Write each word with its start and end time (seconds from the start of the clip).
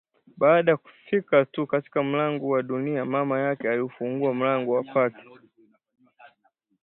Baada 0.37 0.77
kufika 0.77 1.45
tu 1.45 1.67
katika 1.67 2.03
mlango 2.03 2.47
wa 2.49 2.63
dunia 2.63 3.05
mama 3.05 3.39
yake 3.39 3.69
aliufunga 3.69 4.33
mlango 4.33 4.71
wa 4.71 4.83
kwake 4.83 5.23